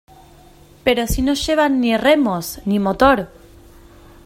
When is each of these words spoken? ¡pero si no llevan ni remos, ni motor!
¡pero 0.83 1.05
si 1.05 1.21
no 1.21 1.35
llevan 1.35 1.79
ni 1.79 1.95
remos, 1.95 2.59
ni 2.65 2.79
motor! 2.79 3.29